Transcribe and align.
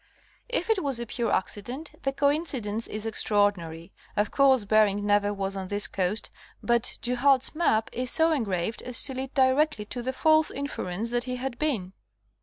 If 0.49 0.71
it 0.71 0.81
was 0.83 0.99
a 0.99 1.05
pure 1.05 1.31
accident, 1.31 1.91
the 2.01 2.11
coincidence 2.11 2.87
is 2.87 3.05
extraordinary. 3.05 3.93
Of 4.17 4.31
course 4.31 4.65
Bering 4.65 5.05
never 5.05 5.31
was 5.31 5.55
on 5.55 5.67
this 5.67 5.85
coast 5.85 6.31
but 6.63 6.97
Du 7.03 7.15
Halde's 7.15 7.53
map 7.53 7.87
is 7.93 8.09
so 8.09 8.31
engraved 8.31 8.81
as 8.81 9.03
to 9.03 9.13
lead 9.13 9.35
directly 9.35 9.85
to 9.85 10.01
the 10.01 10.11
false 10.11 10.49
inference 10.49 11.11
that 11.11 11.25
he 11.25 11.35
had 11.35 11.59
been. 11.59 11.93